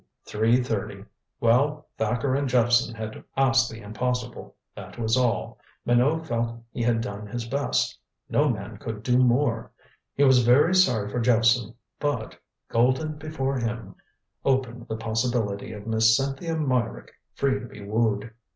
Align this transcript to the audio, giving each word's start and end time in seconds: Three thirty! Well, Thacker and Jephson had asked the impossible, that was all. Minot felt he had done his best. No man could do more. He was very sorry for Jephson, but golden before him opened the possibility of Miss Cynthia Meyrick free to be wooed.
Three 0.25 0.63
thirty! 0.63 1.05
Well, 1.39 1.85
Thacker 1.95 2.33
and 2.33 2.49
Jephson 2.49 2.95
had 2.95 3.23
asked 3.37 3.69
the 3.69 3.81
impossible, 3.81 4.55
that 4.75 4.97
was 4.97 5.15
all. 5.15 5.59
Minot 5.85 6.25
felt 6.25 6.57
he 6.71 6.81
had 6.81 7.01
done 7.01 7.27
his 7.27 7.45
best. 7.47 7.99
No 8.27 8.49
man 8.49 8.77
could 8.77 9.03
do 9.03 9.19
more. 9.19 9.69
He 10.15 10.23
was 10.23 10.43
very 10.43 10.73
sorry 10.73 11.07
for 11.07 11.19
Jephson, 11.19 11.75
but 11.99 12.35
golden 12.67 13.19
before 13.19 13.59
him 13.59 13.93
opened 14.43 14.87
the 14.87 14.97
possibility 14.97 15.71
of 15.71 15.85
Miss 15.85 16.17
Cynthia 16.17 16.55
Meyrick 16.55 17.11
free 17.35 17.59
to 17.59 17.67
be 17.67 17.83
wooed. 17.83 18.31